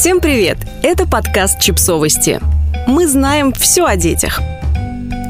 [0.00, 0.56] Всем привет!
[0.82, 2.40] Это подкаст «Чипсовости».
[2.86, 4.40] Мы знаем все о детях.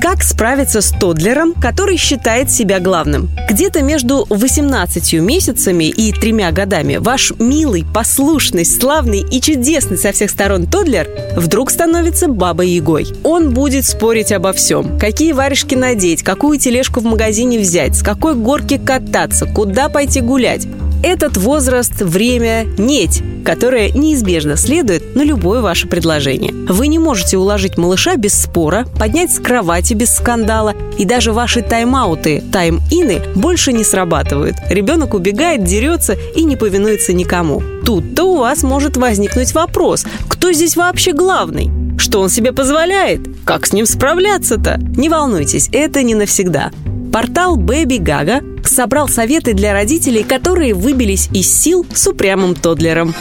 [0.00, 3.28] Как справиться с тодлером, который считает себя главным?
[3.48, 10.30] Где-то между 18 месяцами и тремя годами ваш милый, послушный, славный и чудесный со всех
[10.30, 13.09] сторон тодлер вдруг становится бабой-ягой.
[13.25, 15.00] Он будет спорить обо всем.
[15.00, 20.68] Какие варежки надеть, какую тележку в магазине взять, с какой горки кататься, куда пойти гулять.
[21.03, 26.53] Этот возраст, время, неть, которая неизбежно следует на любое ваше предложение.
[26.53, 31.63] Вы не можете уложить малыша без спора, поднять с кровати без скандала, и даже ваши
[31.63, 34.56] тайм-ауты, тайм-ины больше не срабатывают.
[34.68, 37.62] Ребенок убегает, дерется и не повинуется никому.
[37.84, 41.70] Тут-то у вас может возникнуть вопрос, кто здесь вообще главный?
[41.98, 43.20] Что он себе позволяет?
[43.45, 44.78] Как с ним справляться-то?
[44.96, 46.70] Не волнуйтесь, это не навсегда.
[47.12, 53.14] Портал Baby Gaga собрал советы для родителей, которые выбились из сил с упрямым тодлером.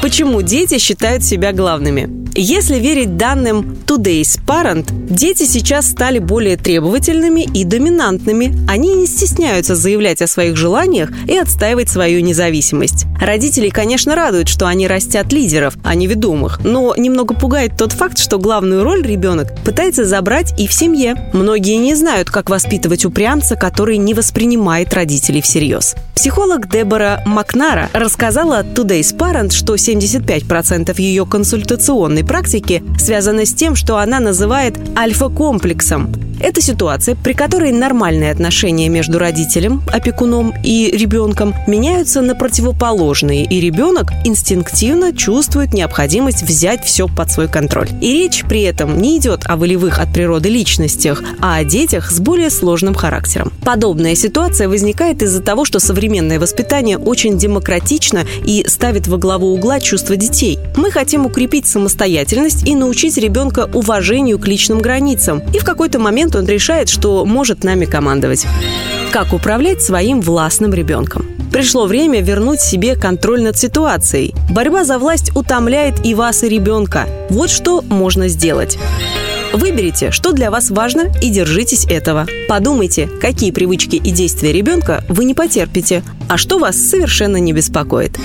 [0.00, 2.25] Почему дети считают себя главными?
[2.38, 8.54] Если верить данным Today's Parent, дети сейчас стали более требовательными и доминантными.
[8.68, 13.06] Они не стесняются заявлять о своих желаниях и отстаивать свою независимость.
[13.18, 16.60] Родителей, конечно, радует, что они растят лидеров, а не ведомых.
[16.62, 21.30] Но немного пугает тот факт, что главную роль ребенок пытается забрать и в семье.
[21.32, 25.94] Многие не знают, как воспитывать упрямца, который не воспринимает родителей всерьез.
[26.14, 33.98] Психолог Дебора Макнара рассказала Today's Parent, что 75% ее консультационной практики связана с тем, что
[33.98, 36.25] она называет альфа-комплексом.
[36.40, 43.60] Это ситуация, при которой нормальные отношения между родителем, опекуном и ребенком меняются на противоположные, и
[43.60, 47.88] ребенок инстинктивно чувствует необходимость взять все под свой контроль.
[48.00, 52.20] И речь при этом не идет о волевых от природы личностях, а о детях с
[52.20, 53.52] более сложным характером.
[53.64, 59.80] Подобная ситуация возникает из-за того, что современное воспитание очень демократично и ставит во главу угла
[59.80, 60.58] чувства детей.
[60.76, 65.42] Мы хотим укрепить самостоятельность и научить ребенка уважению к личным границам.
[65.54, 68.46] И в какой-то момент момент он решает, что может нами командовать.
[69.12, 71.24] Как управлять своим властным ребенком?
[71.52, 74.34] Пришло время вернуть себе контроль над ситуацией.
[74.50, 77.06] Борьба за власть утомляет и вас, и ребенка.
[77.30, 78.78] Вот что можно сделать.
[79.52, 82.26] Выберите, что для вас важно, и держитесь этого.
[82.48, 88.18] Подумайте, какие привычки и действия ребенка вы не потерпите, а что вас совершенно не беспокоит.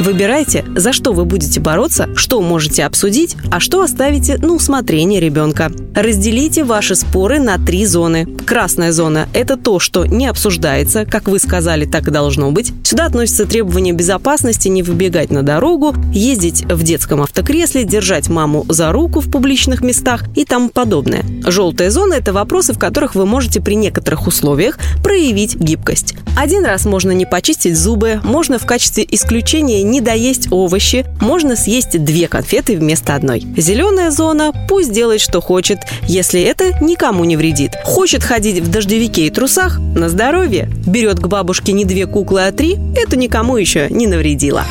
[0.00, 5.70] Выбирайте, за что вы будете бороться, что можете обсудить, а что оставите на усмотрение ребенка.
[5.94, 8.26] Разделите ваши споры на три зоны.
[8.44, 12.72] Красная зона– это то, что не обсуждается, как вы сказали, так и должно быть.
[12.82, 18.90] Сюда относятся требования безопасности, не выбегать на дорогу, ездить в детском автокресле, держать маму за
[18.90, 21.24] руку в публичных местах и тому подобное.
[21.44, 26.14] Желтая зона– это вопросы, в которых вы можете при некоторых условиях проявить гибкость.
[26.36, 32.04] Один раз можно не почистить зубы, можно в качестве исключения не доесть овощи, можно съесть
[32.04, 33.44] две конфеты вместо одной.
[33.56, 37.72] Зеленая зона– пусть делает, что хочет, если это никому не вредит.
[37.82, 40.70] Хочет ходить в дождевике и трусах– на здоровье.
[40.86, 44.62] Берет к бабушке не две куклы, а три– это никому еще не навредило.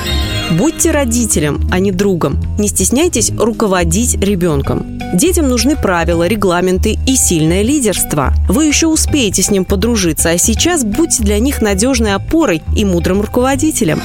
[0.52, 2.40] Будьте родителем, а не другом.
[2.60, 5.00] Не стесняйтесь руководить ребенком.
[5.14, 8.34] Детям нужны правила, регламенты и сильное лидерство.
[8.48, 13.22] Вы еще успеете с ним подружиться, а сейчас будьте для них надежной опорой и мудрым
[13.22, 14.02] руководителем.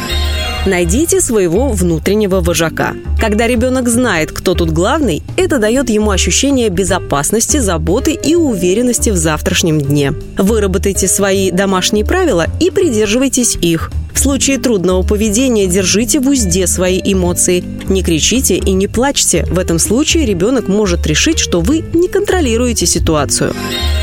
[0.66, 2.94] Найдите своего внутреннего вожака.
[3.19, 9.16] Когда ребенок знает, кто тут главный, это дает ему ощущение безопасности, заботы и уверенности в
[9.16, 10.12] завтрашнем дне.
[10.37, 13.91] Выработайте свои домашние правила и придерживайтесь их.
[14.18, 17.62] В случае трудного поведения держите в узде свои эмоции.
[17.88, 19.46] Не кричите и не плачьте.
[19.48, 23.54] В этом случае ребенок может решить, что вы не контролируете ситуацию.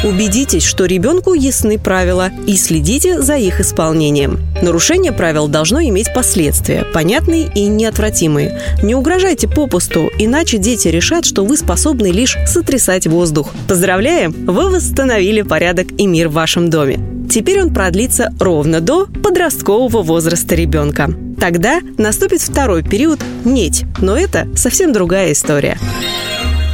[0.06, 4.40] Убедитесь, что ребенку ясны правила и следите за их исполнением.
[4.62, 8.58] Нарушение правил должно иметь последствия, понятные и неотвратимые.
[8.82, 13.54] Не угрожайте попусту, иначе дети решат, что вы способны лишь сотрясать воздух.
[13.68, 14.32] Поздравляем!
[14.32, 17.02] Вы восстановили порядок и мир в вашем доме.
[17.30, 21.14] Теперь он продлится ровно до подросткового возраста ребенка.
[21.40, 25.78] Тогда наступит второй период «неть», но это совсем другая история.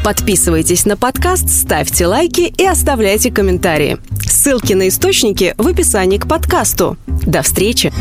[0.03, 3.97] Подписывайтесь на подкаст, ставьте лайки и оставляйте комментарии.
[4.21, 6.97] Ссылки на источники в описании к подкасту.
[7.07, 7.91] До встречи!